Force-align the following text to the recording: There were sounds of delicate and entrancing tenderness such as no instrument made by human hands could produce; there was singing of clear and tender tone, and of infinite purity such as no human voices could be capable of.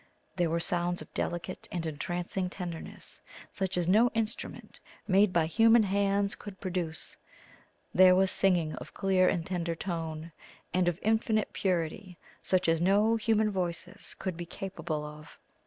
There 0.35 0.49
were 0.49 0.59
sounds 0.59 1.03
of 1.03 1.13
delicate 1.13 1.67
and 1.71 1.85
entrancing 1.85 2.49
tenderness 2.49 3.21
such 3.51 3.77
as 3.77 3.87
no 3.87 4.09
instrument 4.15 4.79
made 5.07 5.31
by 5.31 5.45
human 5.45 5.83
hands 5.83 6.33
could 6.33 6.59
produce; 6.59 7.15
there 7.93 8.15
was 8.15 8.31
singing 8.31 8.73
of 8.77 8.95
clear 8.95 9.29
and 9.29 9.45
tender 9.45 9.75
tone, 9.75 10.31
and 10.73 10.87
of 10.87 10.97
infinite 11.03 11.53
purity 11.53 12.17
such 12.41 12.67
as 12.67 12.81
no 12.81 13.15
human 13.15 13.51
voices 13.51 14.15
could 14.17 14.35
be 14.35 14.45
capable 14.47 15.05
of. 15.05 15.37